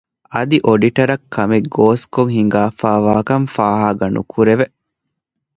އަދި 0.33 0.57
އޮޑިޓަރަށް 0.65 1.25
ކަމެއްގޯސްކޮށް 1.35 2.33
ހިނގާފައިވާކަން 2.35 3.47
ފާހަގަނުކުރެވެ 3.55 4.65